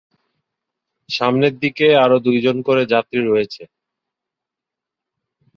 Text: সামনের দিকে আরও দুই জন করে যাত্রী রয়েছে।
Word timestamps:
সামনের 1.09 1.53
দিকে 1.63 1.87
আরও 2.03 2.17
দুই 2.25 2.37
জন 2.45 2.57
করে 2.67 2.83
যাত্রী 2.93 3.19
রয়েছে। 3.21 3.63